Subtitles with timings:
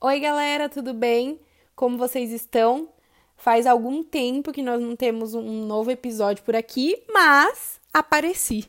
[0.00, 1.40] Oi, galera, tudo bem?
[1.74, 2.88] Como vocês estão?
[3.36, 8.64] Faz algum tempo que nós não temos um novo episódio por aqui, mas apareci.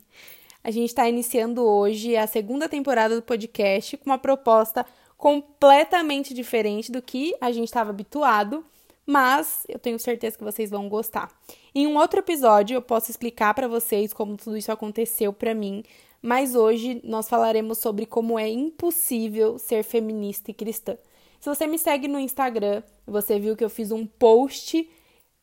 [0.64, 4.84] A gente está iniciando hoje a segunda temporada do podcast com uma proposta
[5.20, 8.66] completamente diferente do que a gente estava habituado,
[9.06, 11.30] mas eu tenho certeza que vocês vão gostar.
[11.76, 15.84] Em um outro episódio eu posso explicar para vocês como tudo isso aconteceu para mim,
[16.24, 20.98] mas hoje nós falaremos sobre como é impossível ser feminista e cristã.
[21.40, 24.90] Se você me segue no Instagram, você viu que eu fiz um post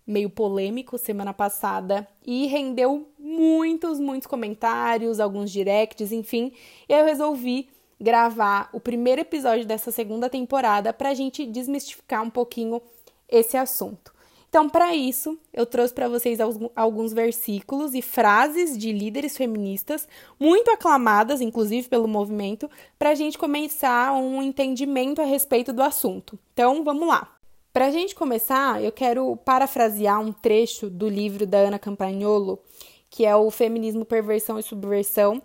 [0.06, 6.52] meio polêmico semana passada e rendeu muitos, muitos comentários, alguns directs, enfim.
[6.88, 7.68] E eu resolvi
[8.00, 12.80] gravar o primeiro episódio dessa segunda temporada para a gente desmistificar um pouquinho
[13.28, 14.14] esse assunto.
[14.48, 16.38] Então, para isso, eu trouxe para vocês
[16.74, 23.36] alguns versículos e frases de líderes feministas, muito aclamadas, inclusive pelo movimento, para a gente
[23.36, 26.38] começar um entendimento a respeito do assunto.
[26.52, 27.36] Então, vamos lá.
[27.72, 32.58] Para a gente começar, eu quero parafrasear um trecho do livro da Ana Campagnolo,
[33.10, 35.42] que é o Feminismo, Perversão e Subversão,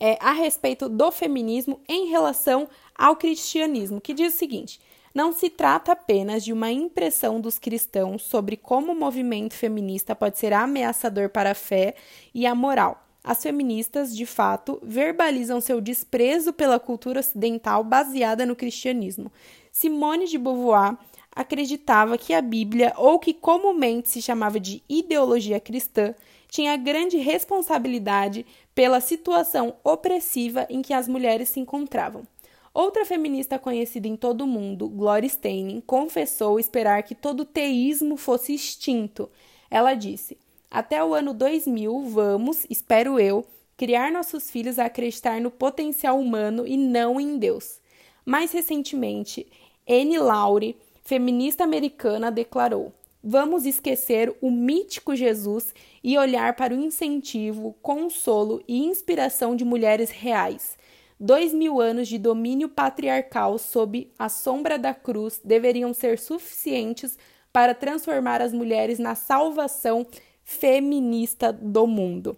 [0.00, 4.80] é, a respeito do feminismo em relação ao cristianismo, que diz o seguinte:
[5.14, 10.38] não se trata apenas de uma impressão dos cristãos sobre como o movimento feminista pode
[10.38, 11.94] ser ameaçador para a fé
[12.34, 13.00] e a moral.
[13.22, 19.32] As feministas, de fato, verbalizam seu desprezo pela cultura ocidental baseada no cristianismo.
[19.72, 20.98] Simone de Beauvoir
[21.34, 26.14] acreditava que a Bíblia, ou que comumente se chamava de ideologia cristã,
[26.48, 32.26] tinha grande responsabilidade pela situação opressiva em que as mulheres se encontravam.
[32.74, 38.52] Outra feminista conhecida em todo o mundo, Gloria Steinem, confessou esperar que todo teísmo fosse
[38.52, 39.30] extinto.
[39.70, 40.36] Ela disse:
[40.68, 46.66] Até o ano 2000, vamos, espero eu, criar nossos filhos a acreditar no potencial humano
[46.66, 47.78] e não em Deus.
[48.26, 49.46] Mais recentemente,
[49.88, 55.72] Anne Laurie, feminista americana, declarou: Vamos esquecer o mítico Jesus
[56.02, 60.76] e olhar para o incentivo, consolo e inspiração de mulheres reais
[61.18, 67.16] Dois mil anos de domínio patriarcal sob a sombra da cruz deveriam ser suficientes
[67.52, 70.06] para transformar as mulheres na salvação
[70.42, 72.36] feminista do mundo.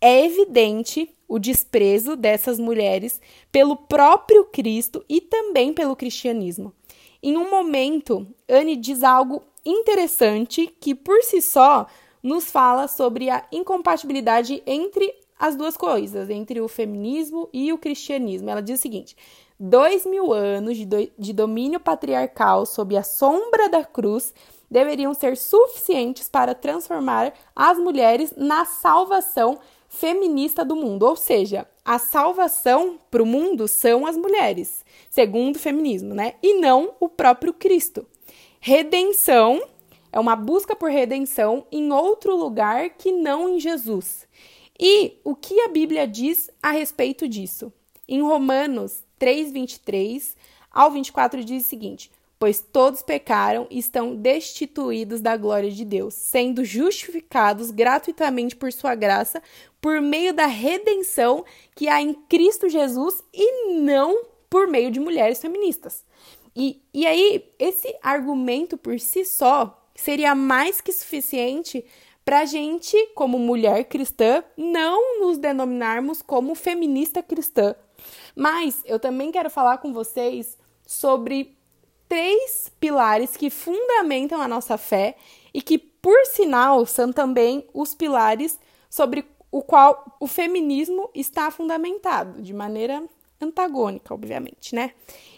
[0.00, 3.20] É evidente o desprezo dessas mulheres
[3.50, 6.74] pelo próprio Cristo e também pelo cristianismo.
[7.22, 11.86] Em um momento, Anne diz algo interessante que, por si só,
[12.22, 18.50] nos fala sobre a incompatibilidade entre as duas coisas, entre o feminismo e o cristianismo.
[18.50, 19.16] Ela diz o seguinte:
[19.58, 24.34] dois mil anos de, do, de domínio patriarcal sob a sombra da cruz
[24.70, 29.58] deveriam ser suficientes para transformar as mulheres na salvação
[29.88, 31.04] feminista do mundo.
[31.04, 36.34] Ou seja, a salvação para o mundo são as mulheres, segundo o feminismo, né?
[36.42, 38.06] E não o próprio Cristo.
[38.60, 39.60] Redenção
[40.12, 44.28] é uma busca por redenção em outro lugar que não em Jesus.
[44.82, 47.70] E o que a Bíblia diz a respeito disso?
[48.08, 50.34] Em Romanos 3, 23
[50.70, 56.14] ao 24 diz o seguinte: Pois todos pecaram e estão destituídos da glória de Deus,
[56.14, 59.42] sendo justificados gratuitamente por sua graça,
[59.82, 61.44] por meio da redenção
[61.76, 66.06] que há em Cristo Jesus e não por meio de mulheres feministas.
[66.56, 71.84] E, e aí, esse argumento por si só seria mais que suficiente
[72.30, 77.74] para a gente, como mulher cristã, não nos denominarmos como feminista cristã.
[78.36, 81.58] Mas eu também quero falar com vocês sobre
[82.08, 85.16] três pilares que fundamentam a nossa fé
[85.52, 92.40] e que, por sinal, são também os pilares sobre o qual o feminismo está fundamentado,
[92.40, 93.02] de maneira
[93.40, 94.92] antagônica, obviamente, né?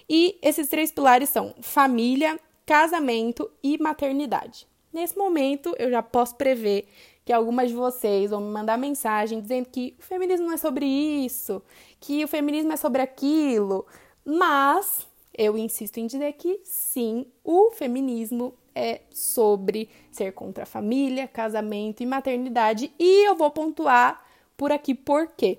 [0.07, 4.71] E esses três pilares são família, casamento e maternidade.
[4.93, 6.87] Nesse momento, eu já posso prever
[7.25, 10.85] que algumas de vocês vão me mandar mensagem dizendo que o feminismo não é sobre
[10.85, 11.63] isso,
[12.01, 13.87] que o feminismo é sobre aquilo,
[14.25, 21.29] mas eu insisto em dizer que sim, o feminismo é sobre ser contra a família,
[21.29, 24.25] casamento e maternidade, e eu vou pontuar
[24.57, 25.59] por aqui por quê.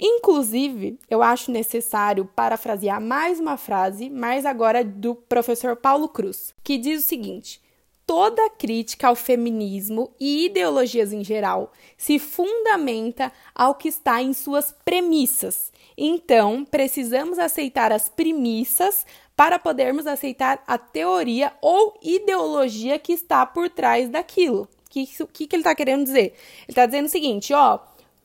[0.00, 6.78] Inclusive, eu acho necessário parafrasear mais uma frase, mas agora do professor Paulo Cruz, que
[6.78, 7.60] diz o seguinte:
[8.08, 14.74] toda crítica ao feminismo e ideologias em geral se fundamenta ao que está em suas
[14.82, 15.70] premissas.
[15.94, 19.04] Então, precisamos aceitar as premissas
[19.36, 24.62] para podermos aceitar a teoria ou ideologia que está por trás daquilo.
[24.62, 26.32] O que, que, que ele está querendo dizer?
[26.62, 27.78] Ele está dizendo o seguinte: ó,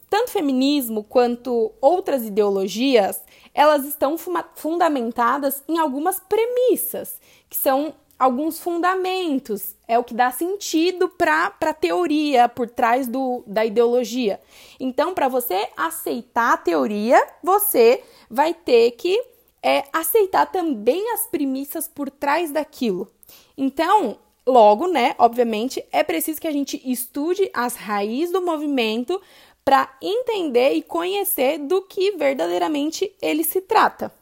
[0.10, 3.22] tanto feminismo quanto outras ideologias,
[3.54, 4.16] elas estão
[4.56, 7.20] fundamentadas em algumas premissas,
[7.50, 13.44] que são alguns fundamentos, é o que dá sentido para a teoria por trás do,
[13.46, 14.40] da ideologia.
[14.80, 19.22] Então, para você aceitar a teoria, você vai ter que
[19.62, 23.12] é, aceitar também as premissas por trás daquilo.
[23.58, 24.18] Então,
[24.48, 29.22] logo, né, obviamente, é preciso que a gente estude as raízes do movimento
[29.66, 34.14] para entender e conhecer do que verdadeiramente ele se trata.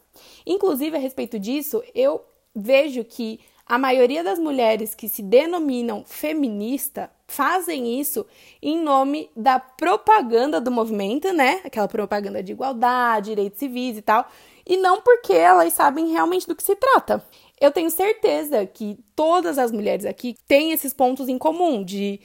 [0.44, 2.20] Inclusive, a respeito disso, eu
[2.54, 3.40] vejo que
[3.72, 8.26] a maioria das mulheres que se denominam feminista fazem isso
[8.60, 11.62] em nome da propaganda do movimento, né?
[11.64, 14.28] Aquela propaganda de igualdade, direitos civis e tal,
[14.66, 17.24] e não porque elas sabem realmente do que se trata.
[17.58, 22.20] Eu tenho certeza que todas as mulheres aqui têm esses pontos em comum de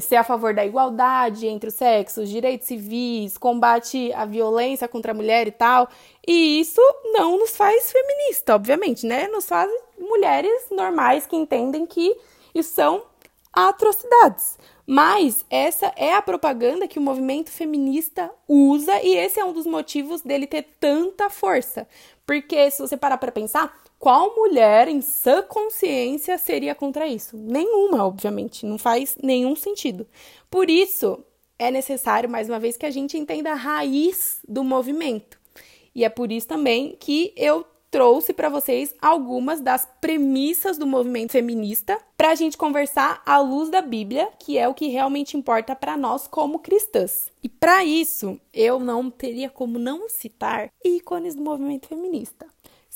[0.00, 5.14] ser a favor da igualdade entre os sexos, direitos civis, combate à violência contra a
[5.14, 5.88] mulher e tal.
[6.26, 6.80] E isso
[7.12, 9.28] não nos faz feminista, obviamente, né?
[9.28, 12.16] Nos faz mulheres normais que entendem que
[12.54, 13.02] isso são
[13.52, 14.58] atrocidades.
[14.86, 19.66] Mas essa é a propaganda que o movimento feminista usa e esse é um dos
[19.66, 21.88] motivos dele ter tanta força.
[22.24, 27.36] Porque se você parar para pensar, qual mulher em sã consciência seria contra isso?
[27.36, 30.06] Nenhuma, obviamente, não faz nenhum sentido.
[30.50, 31.24] Por isso,
[31.58, 35.38] é necessário, mais uma vez, que a gente entenda a raiz do movimento.
[35.94, 41.32] E é por isso também que eu trouxe para vocês algumas das premissas do movimento
[41.32, 45.74] feminista para a gente conversar à luz da Bíblia, que é o que realmente importa
[45.74, 47.32] para nós como cristãs.
[47.42, 52.46] E para isso, eu não teria como não citar ícones do movimento feminista.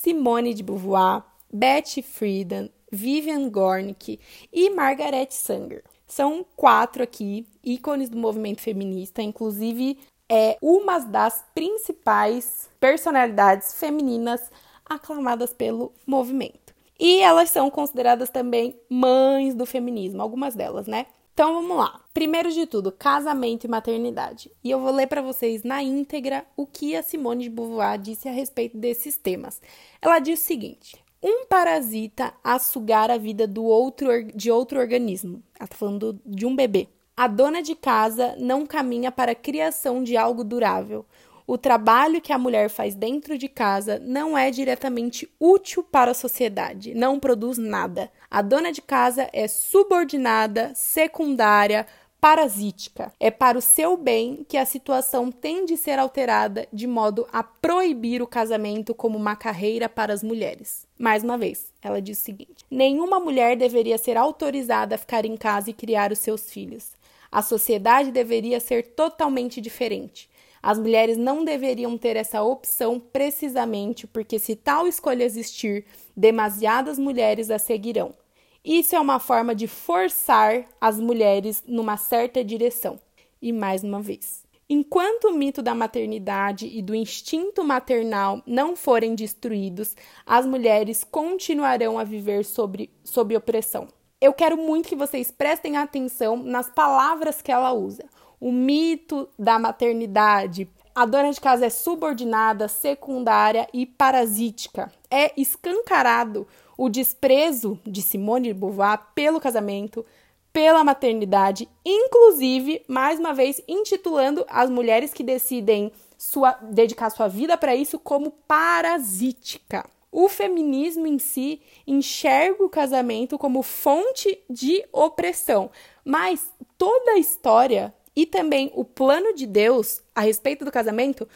[0.03, 4.19] Simone de Beauvoir, Betty Friedan, Vivian Gornick
[4.51, 5.85] e Margaret Sanger.
[6.07, 14.51] São quatro aqui ícones do movimento feminista, inclusive é uma das principais personalidades femininas
[14.87, 16.75] aclamadas pelo movimento.
[16.99, 21.05] E elas são consideradas também mães do feminismo, algumas delas, né?
[21.41, 21.99] Então vamos lá.
[22.13, 24.53] Primeiro de tudo, casamento e maternidade.
[24.63, 28.29] E eu vou ler para vocês na íntegra o que a Simone de Beauvoir disse
[28.29, 29.59] a respeito desses temas.
[30.03, 35.43] Ela diz o seguinte: um parasita a sugar a vida do outro de outro organismo.
[35.59, 36.89] Ela está falando de um bebê.
[37.17, 41.07] A dona de casa não caminha para a criação de algo durável.
[41.53, 46.15] O trabalho que a mulher faz dentro de casa não é diretamente útil para a
[46.15, 48.09] sociedade, não produz nada.
[48.31, 51.89] A dona de casa é subordinada, secundária,
[52.21, 53.13] parasítica.
[53.19, 57.43] É para o seu bem que a situação tem de ser alterada de modo a
[57.43, 60.87] proibir o casamento como uma carreira para as mulheres.
[60.97, 65.37] Mais uma vez, ela diz o seguinte: nenhuma mulher deveria ser autorizada a ficar em
[65.37, 66.93] casa e criar os seus filhos.
[67.33, 70.31] A sociedade deveria ser totalmente diferente.
[70.63, 75.87] As mulheres não deveriam ter essa opção precisamente porque, se tal escolha existir,
[76.17, 78.15] demasiadas mulheres a seguirão.
[78.63, 83.01] Isso é uma forma de forçar as mulheres numa certa direção.
[83.41, 89.15] E mais uma vez, enquanto o mito da maternidade e do instinto maternal não forem
[89.15, 89.97] destruídos,
[90.27, 93.89] as mulheres continuarão a viver sobre, sob opressão.
[94.21, 98.05] Eu quero muito que vocês prestem atenção nas palavras que ela usa
[98.41, 100.69] o mito da maternidade.
[100.95, 104.91] A dona de casa é subordinada, secundária e parasítica.
[105.11, 106.47] É escancarado
[106.77, 110.05] o desprezo de Simone de Beauvoir pelo casamento,
[110.53, 117.57] pela maternidade, inclusive, mais uma vez, intitulando as mulheres que decidem sua, dedicar sua vida
[117.57, 119.89] para isso como parasítica.
[120.11, 125.71] O feminismo em si enxerga o casamento como fonte de opressão,
[126.05, 131.27] mas toda a história e também o plano de Deus a respeito do casamento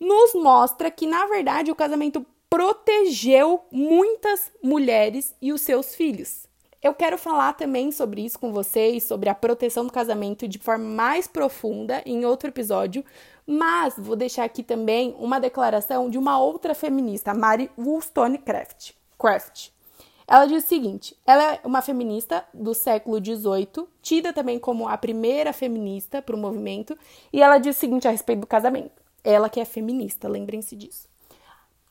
[0.00, 6.48] nos mostra que, na verdade, o casamento protegeu muitas mulheres e os seus filhos.
[6.82, 10.84] Eu quero falar também sobre isso com vocês, sobre a proteção do casamento de forma
[10.84, 13.04] mais profunda em outro episódio,
[13.46, 18.94] mas vou deixar aqui também uma declaração de uma outra feminista, Mary Wollstonecraft.
[19.16, 19.70] Craft.
[20.32, 24.96] Ela diz o seguinte: ela é uma feminista do século XVIII, tida também como a
[24.96, 26.96] primeira feminista para o movimento,
[27.30, 29.02] e ela diz o seguinte a respeito do casamento.
[29.22, 31.11] Ela que é feminista, lembrem-se disso.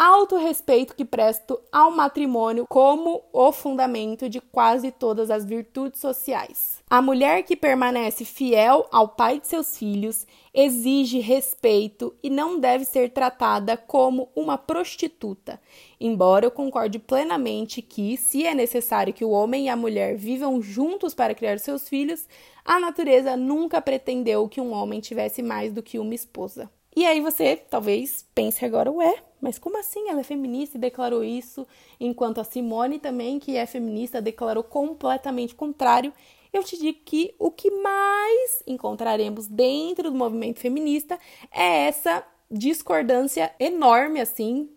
[0.03, 6.81] Autorrespeito que presto ao matrimônio como o fundamento de quase todas as virtudes sociais.
[6.89, 12.83] A mulher que permanece fiel ao pai de seus filhos exige respeito e não deve
[12.83, 15.61] ser tratada como uma prostituta.
[15.99, 20.59] Embora eu concorde plenamente que, se é necessário que o homem e a mulher vivam
[20.63, 22.27] juntos para criar seus filhos,
[22.65, 26.71] a natureza nunca pretendeu que um homem tivesse mais do que uma esposa.
[26.95, 31.23] E aí você talvez pense agora, ué, mas como assim ela é feminista e declarou
[31.23, 31.65] isso,
[31.99, 36.13] enquanto a Simone também, que é feminista, declarou completamente contrário?
[36.51, 41.17] Eu te digo que o que mais encontraremos dentro do movimento feminista
[41.49, 44.69] é essa discordância enorme assim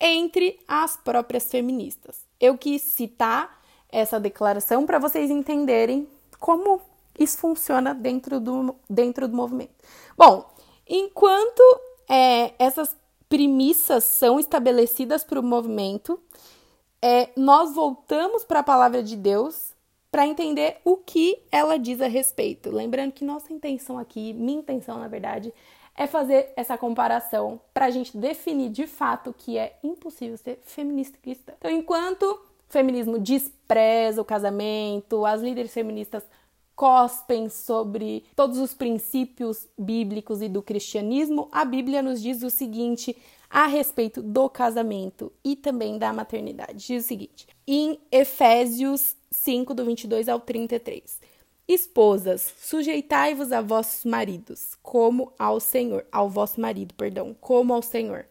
[0.00, 2.24] entre as próprias feministas.
[2.40, 3.60] Eu quis citar
[3.92, 6.80] essa declaração para vocês entenderem como
[7.18, 9.74] isso funciona dentro do, dentro do movimento.
[10.16, 10.49] Bom,
[10.92, 11.62] Enquanto
[12.08, 12.96] é, essas
[13.28, 16.20] premissas são estabelecidas para o movimento,
[17.00, 19.72] é, nós voltamos para a palavra de Deus
[20.10, 22.70] para entender o que ela diz a respeito.
[22.70, 25.54] Lembrando que nossa intenção aqui, minha intenção na verdade,
[25.96, 31.16] é fazer essa comparação para a gente definir de fato que é impossível ser feminista
[31.22, 31.52] cristã.
[31.56, 36.24] Então, enquanto o feminismo despreza o casamento, as líderes feministas
[36.80, 43.14] cospem sobre todos os princípios bíblicos e do cristianismo, a Bíblia nos diz o seguinte
[43.50, 46.86] a respeito do casamento e também da maternidade.
[46.86, 51.20] Diz o seguinte, em Efésios 5, do 22 ao 33.
[51.68, 58.24] Esposas, sujeitai-vos a vossos maridos, como ao Senhor, ao vosso marido, perdão, como ao Senhor.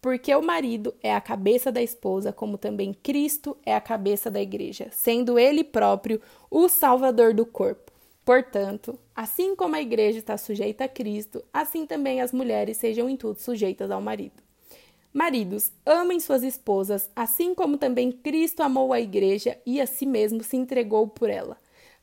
[0.00, 4.40] Porque o marido é a cabeça da esposa, como também Cristo é a cabeça da
[4.40, 7.87] igreja, sendo ele próprio o salvador do corpo.
[8.28, 13.16] Portanto, assim como a igreja está sujeita a Cristo, assim também as mulheres sejam em
[13.16, 14.42] tudo sujeitas ao marido.
[15.14, 20.42] Maridos, amem suas esposas, assim como também Cristo amou a igreja e a si mesmo
[20.42, 21.56] se entregou por ela,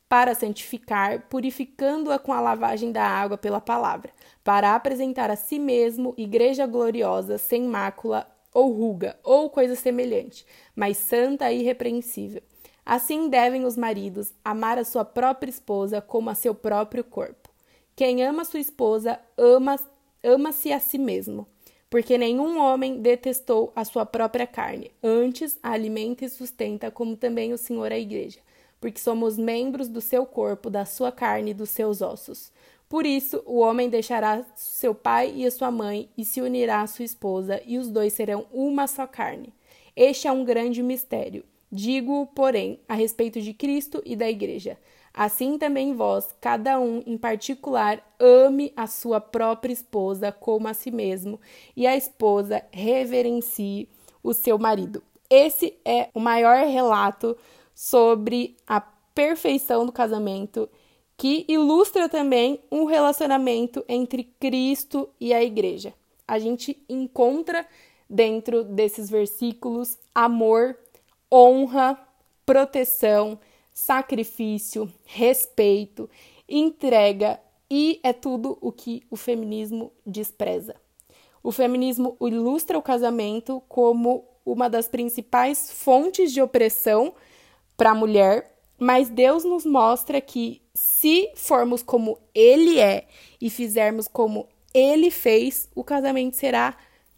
[0.08, 4.10] para santificar, purificando-a com a lavagem da água pela palavra,
[4.42, 10.96] para apresentar a si mesmo igreja gloriosa, sem mácula ou ruga ou coisa semelhante, mas
[10.96, 12.42] santa e irrepreensível.
[12.86, 17.50] Assim devem os maridos amar a sua própria esposa como a seu próprio corpo.
[17.96, 19.76] Quem ama sua esposa ama
[20.22, 21.48] ama-se a si mesmo,
[21.90, 27.52] porque nenhum homem detestou a sua própria carne, antes a alimenta e sustenta, como também
[27.52, 28.38] o Senhor a igreja,
[28.80, 32.52] porque somos membros do seu corpo, da sua carne e dos seus ossos.
[32.88, 36.86] Por isso, o homem deixará seu pai e a sua mãe e se unirá à
[36.86, 39.52] sua esposa, e os dois serão uma só carne.
[39.96, 44.78] Este é um grande mistério Digo, porém, a respeito de Cristo e da Igreja.
[45.12, 50.90] Assim também vós, cada um em particular, ame a sua própria esposa como a si
[50.90, 51.40] mesmo,
[51.74, 53.88] e a esposa reverencie
[54.22, 55.02] o seu marido.
[55.30, 57.36] Esse é o maior relato
[57.74, 60.68] sobre a perfeição do casamento,
[61.16, 65.94] que ilustra também um relacionamento entre Cristo e a igreja.
[66.28, 67.66] A gente encontra
[68.08, 70.76] dentro desses versículos amor
[71.32, 71.98] honra,
[72.44, 73.38] proteção,
[73.72, 76.08] sacrifício, respeito,
[76.48, 77.40] entrega
[77.70, 80.76] e é tudo o que o feminismo despreza.
[81.42, 87.14] O feminismo ilustra o casamento como uma das principais fontes de opressão
[87.76, 93.06] para a mulher, mas Deus nos mostra que se formos como Ele é
[93.40, 96.76] e fizermos como Ele fez, o casamento será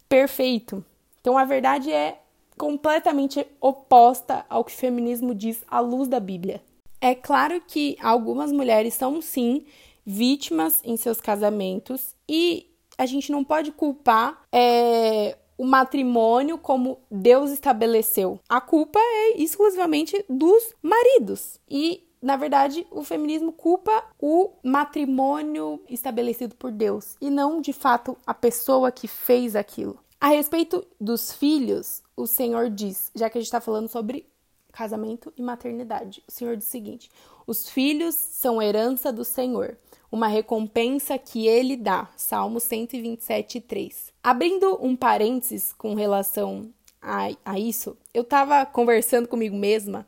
[0.08, 0.84] perfeito.
[1.20, 2.20] Então a verdade é
[2.58, 6.62] completamente oposta ao que o feminismo diz à luz da Bíblia.
[7.00, 9.64] É claro que algumas mulheres são sim
[10.04, 12.66] vítimas em seus casamentos e
[12.98, 18.40] a gente não pode culpar é, o matrimônio como Deus estabeleceu.
[18.48, 21.60] A culpa é exclusivamente dos maridos.
[21.68, 28.16] E na verdade, o feminismo culpa o matrimônio estabelecido por Deus e não de fato
[28.26, 29.98] a pessoa que fez aquilo.
[30.20, 34.26] A respeito dos filhos, o Senhor diz, já que a gente está falando sobre
[34.72, 37.10] casamento e maternidade, o Senhor diz o seguinte:
[37.46, 39.78] os filhos são herança do Senhor,
[40.10, 42.10] uma recompensa que ele dá.
[42.16, 44.12] Salmo 127, 3.
[44.22, 46.68] Abrindo um parênteses com relação
[47.00, 50.06] a, a isso, eu estava conversando comigo mesma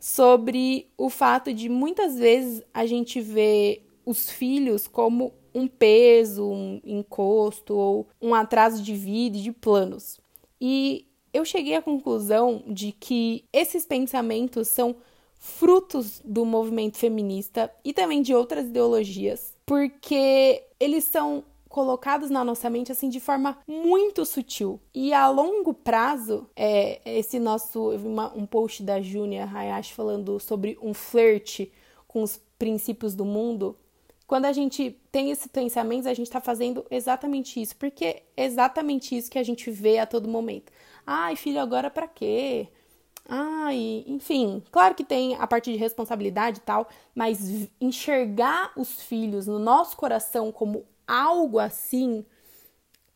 [0.00, 6.80] sobre o fato de muitas vezes a gente vê os filhos como um peso, um
[6.82, 10.18] encosto ou um atraso de vida e de planos.
[10.58, 14.96] E eu cheguei à conclusão de que esses pensamentos são
[15.38, 22.68] frutos do movimento feminista e também de outras ideologias, porque eles são colocados na nossa
[22.68, 24.78] mente assim de forma muito sutil.
[24.94, 30.78] E a longo prazo, é, esse nosso uma, um post da Júnia Hayashi falando sobre
[30.82, 31.72] um flerte
[32.06, 33.74] com os princípios do mundo.
[34.26, 39.16] Quando a gente tem esses pensamentos, a gente está fazendo exatamente isso, porque é exatamente
[39.16, 40.70] isso que a gente vê a todo momento.
[41.06, 42.68] Ai, filho, agora para quê?
[43.28, 49.46] Ai, enfim, claro que tem a parte de responsabilidade e tal, mas enxergar os filhos
[49.46, 52.24] no nosso coração como algo assim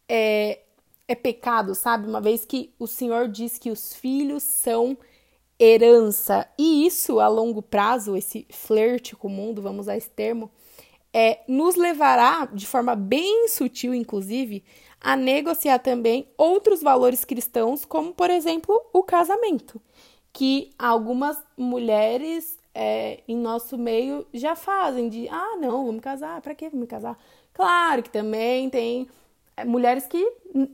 [0.08, 0.60] é,
[1.08, 2.08] é pecado, sabe?
[2.08, 4.96] Uma vez que o Senhor diz que os filhos são
[5.58, 10.50] herança, e isso a longo prazo, esse flerte com o mundo, vamos usar esse termo,
[11.18, 14.62] é, nos levará, de forma bem sutil, inclusive,
[15.00, 19.80] a negociar também outros valores cristãos, como, por exemplo, o casamento
[20.30, 26.54] que algumas mulheres é, em nosso meio já fazem de ah não vamos casar para
[26.54, 27.18] que vamos casar
[27.54, 29.08] claro que também tem
[29.56, 30.22] é, mulheres que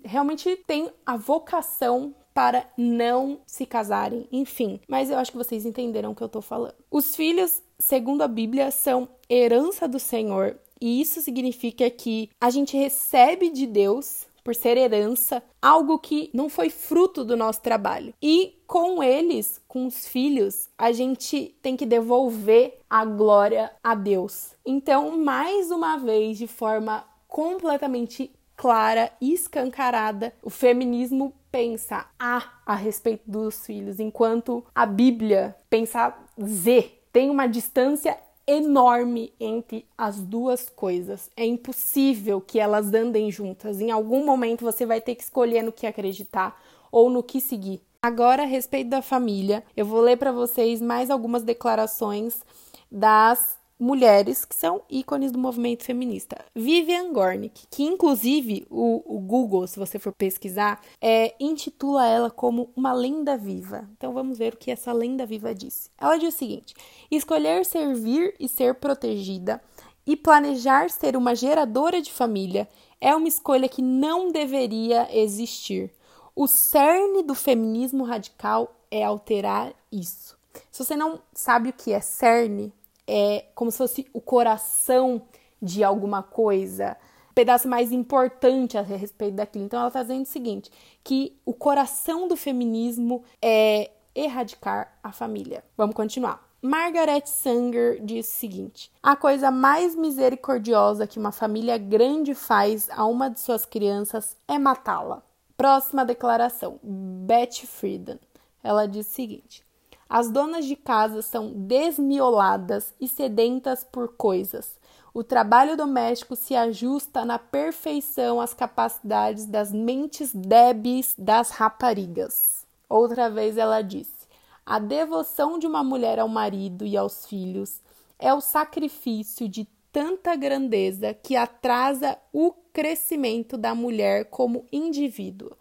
[0.04, 4.80] realmente têm a vocação para não se casarem, enfim.
[4.88, 6.74] Mas eu acho que vocês entenderam o que eu tô falando.
[6.90, 12.76] Os filhos, segundo a Bíblia, são herança do Senhor, e isso significa que a gente
[12.76, 18.12] recebe de Deus por ser herança, algo que não foi fruto do nosso trabalho.
[18.20, 24.54] E com eles, com os filhos, a gente tem que devolver a glória a Deus.
[24.66, 32.74] Então, mais uma vez, de forma completamente clara e escancarada, o feminismo pensa A a
[32.74, 37.01] respeito dos filhos, enquanto a Bíblia pensa Z.
[37.12, 41.30] Tem uma distância enorme entre as duas coisas.
[41.36, 43.80] É impossível que elas andem juntas.
[43.80, 47.80] Em algum momento você vai ter que escolher no que acreditar ou no que seguir.
[48.00, 52.42] Agora, a respeito da família, eu vou ler para vocês mais algumas declarações
[52.90, 56.44] das mulheres que são ícones do movimento feminista.
[56.54, 62.70] Vivian Gornick, que inclusive o, o Google, se você for pesquisar, é, intitula ela como
[62.76, 63.88] uma lenda viva.
[63.96, 65.90] Então vamos ver o que essa lenda viva disse.
[65.98, 66.74] Ela diz o seguinte:
[67.10, 69.60] escolher servir e ser protegida
[70.06, 72.68] e planejar ser uma geradora de família
[73.00, 75.92] é uma escolha que não deveria existir.
[76.34, 80.38] O cerne do feminismo radical é alterar isso.
[80.70, 82.72] Se você não sabe o que é cerne,
[83.06, 85.22] é como se fosse o coração
[85.60, 86.96] de alguma coisa,
[87.30, 89.64] um pedaço mais importante a respeito daquilo.
[89.64, 90.70] Então ela está dizendo o seguinte,
[91.04, 95.64] que o coração do feminismo é erradicar a família.
[95.76, 96.52] Vamos continuar.
[96.60, 103.04] Margaret Sanger diz o seguinte: A coisa mais misericordiosa que uma família grande faz a
[103.04, 105.22] uma de suas crianças é matá-la.
[105.56, 106.78] Próxima declaração.
[106.82, 108.18] Betty Friedan.
[108.62, 109.64] Ela diz o seguinte:
[110.12, 114.78] as donas de casa são desmioladas e sedentas por coisas.
[115.14, 122.66] O trabalho doméstico se ajusta na perfeição às capacidades das mentes débeis das raparigas.
[122.90, 124.28] Outra vez ela disse:
[124.66, 127.80] a devoção de uma mulher ao marido e aos filhos
[128.18, 135.56] é o sacrifício de tanta grandeza que atrasa o crescimento da mulher como indivíduo.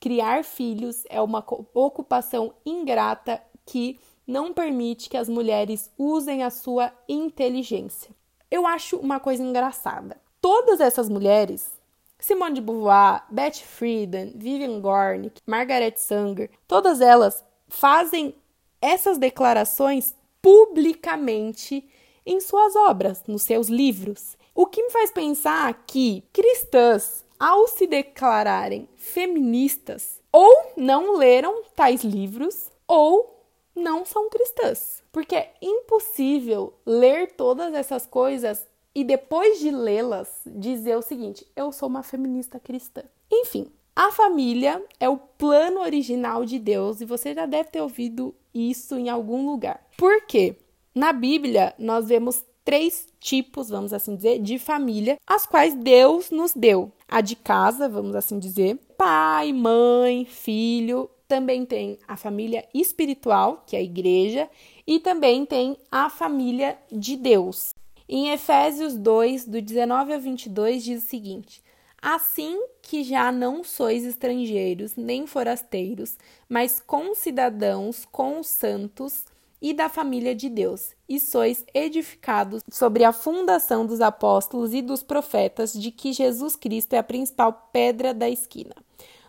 [0.00, 6.92] Criar filhos é uma ocupação ingrata que não permite que as mulheres usem a sua
[7.08, 8.10] inteligência.
[8.50, 10.16] Eu acho uma coisa engraçada.
[10.40, 11.72] Todas essas mulheres,
[12.18, 18.34] Simone de Beauvoir, Betty Friedan, Vivian Gornick, Margaret Sanger, todas elas fazem
[18.80, 21.88] essas declarações publicamente
[22.24, 24.36] em suas obras, nos seus livros.
[24.54, 32.02] O que me faz pensar que cristãs, ao se declararem feministas, ou não leram tais
[32.02, 33.33] livros, ou
[33.74, 35.02] não são cristãs.
[35.10, 41.72] Porque é impossível ler todas essas coisas e depois de lê-las dizer o seguinte: eu
[41.72, 43.02] sou uma feminista cristã.
[43.30, 48.34] Enfim, a família é o plano original de Deus e você já deve ter ouvido
[48.52, 49.84] isso em algum lugar.
[49.96, 50.56] Por quê?
[50.94, 56.54] Na Bíblia, nós vemos três tipos, vamos assim dizer, de família, as quais Deus nos
[56.54, 56.90] deu.
[57.06, 63.74] A de casa, vamos assim dizer, pai, mãe, filho também tem a família espiritual, que
[63.74, 64.48] é a igreja,
[64.86, 67.74] e também tem a família de Deus.
[68.08, 71.60] Em Efésios 2, do 19 ao 22, diz o seguinte:
[72.00, 76.16] Assim que já não sois estrangeiros nem forasteiros,
[76.48, 79.24] mas concidadãos com os santos
[79.60, 85.02] e da família de Deus, e sois edificados sobre a fundação dos apóstolos e dos
[85.02, 88.76] profetas, de que Jesus Cristo é a principal pedra da esquina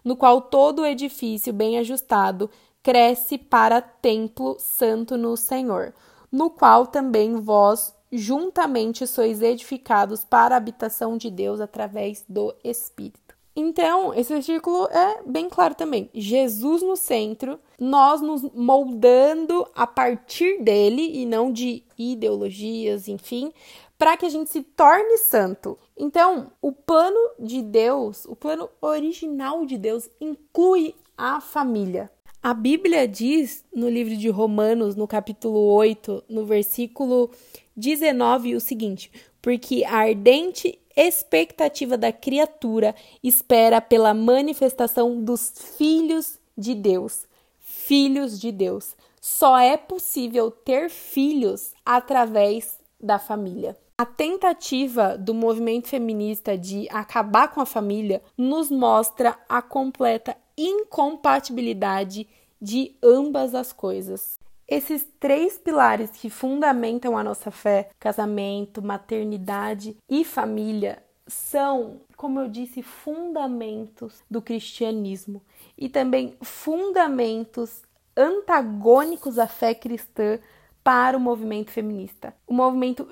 [0.05, 2.49] no qual todo o edifício bem ajustado
[2.83, 5.91] cresce para templo santo no Senhor,
[6.31, 13.25] no qual também vós juntamente sois edificados para a habitação de Deus através do Espírito.
[13.57, 16.09] Então, esse versículo é bem claro também.
[16.13, 23.53] Jesus no centro, nós nos moldando a partir dele e não de ideologias, enfim,
[23.97, 25.77] para que a gente se torne santo.
[25.97, 32.11] Então, o plano de Deus, o plano original de Deus, inclui a família.
[32.43, 37.31] A Bíblia diz no livro de Romanos, no capítulo 8, no versículo
[37.75, 46.75] 19, o seguinte: Porque a ardente expectativa da criatura espera pela manifestação dos filhos de
[46.75, 47.25] Deus.
[47.59, 48.95] Filhos de Deus.
[49.19, 53.75] Só é possível ter filhos através da família.
[53.97, 62.27] A tentativa do movimento feminista de acabar com a família nos mostra a completa incompatibilidade
[62.61, 64.37] de ambas as coisas.
[64.67, 72.49] Esses três pilares que fundamentam a nossa fé, casamento, maternidade e família, são, como eu
[72.49, 75.41] disse, fundamentos do cristianismo
[75.77, 77.81] e também fundamentos
[78.17, 80.37] antagônicos à fé cristã
[80.83, 82.35] para o movimento feminista.
[82.45, 83.07] O movimento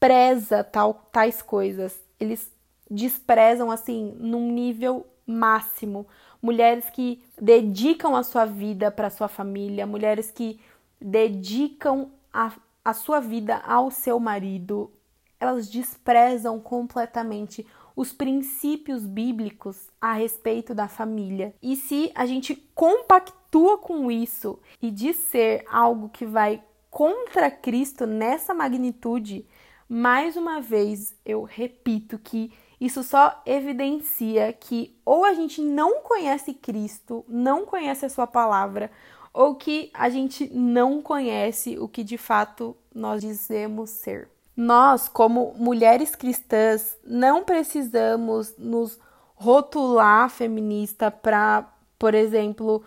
[0.00, 2.00] despreza tal, tais coisas.
[2.18, 2.50] Eles
[2.90, 6.06] desprezam assim num nível máximo
[6.42, 10.58] mulheres que dedicam a sua vida para sua família, mulheres que
[11.00, 12.52] dedicam a,
[12.84, 14.90] a sua vida ao seu marido,
[15.38, 21.54] elas desprezam completamente os princípios bíblicos a respeito da família.
[21.62, 28.06] E se a gente compactua com isso e diz ser algo que vai contra Cristo
[28.06, 29.46] nessa magnitude,
[29.92, 36.54] mais uma vez eu repito que isso só evidencia que ou a gente não conhece
[36.54, 38.88] Cristo, não conhece a sua palavra,
[39.34, 44.30] ou que a gente não conhece o que de fato nós dizemos ser.
[44.56, 48.96] Nós, como mulheres cristãs, não precisamos nos
[49.34, 52.84] rotular feminista para, por exemplo,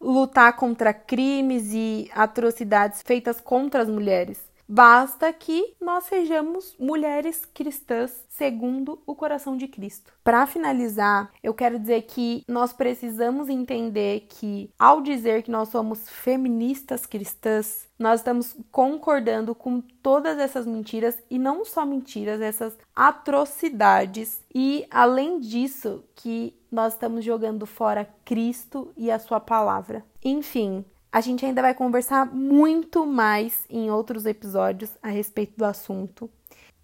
[0.00, 4.47] lutar contra crimes e atrocidades feitas contra as mulheres.
[4.68, 10.12] Basta que nós sejamos mulheres cristãs segundo o coração de Cristo.
[10.22, 16.06] Para finalizar, eu quero dizer que nós precisamos entender que, ao dizer que nós somos
[16.08, 24.40] feministas cristãs, nós estamos concordando com todas essas mentiras e não só mentiras, essas atrocidades.
[24.54, 30.04] E além disso, que nós estamos jogando fora Cristo e a sua palavra.
[30.22, 36.30] Enfim, a gente ainda vai conversar muito mais em outros episódios a respeito do assunto,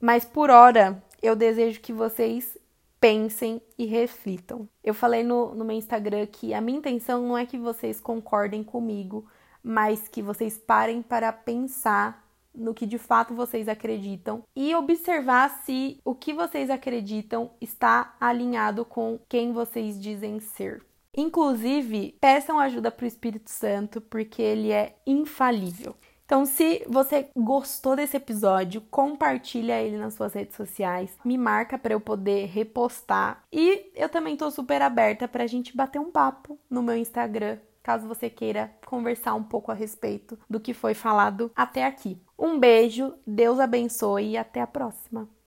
[0.01, 2.59] mas por hora eu desejo que vocês
[3.01, 4.69] pensem e reflitam.
[4.83, 8.65] Eu falei no, no meu Instagram que a minha intenção não é que vocês concordem
[8.65, 9.27] comigo,
[9.63, 16.01] mas que vocês parem para pensar no que de fato vocês acreditam e observar se
[16.05, 20.83] o que vocês acreditam está alinhado com quem vocês dizem ser.
[21.17, 25.95] Inclusive, peçam ajuda para o Espírito Santo, porque ele é infalível.
[26.25, 31.93] Então, se você gostou desse episódio, compartilha ele nas suas redes sociais, me marca para
[31.93, 33.45] eu poder repostar.
[33.53, 37.59] E eu também estou super aberta para a gente bater um papo no meu Instagram,
[37.83, 42.19] caso você queira conversar um pouco a respeito do que foi falado até aqui.
[42.39, 45.29] Um beijo, Deus abençoe e até a próxima.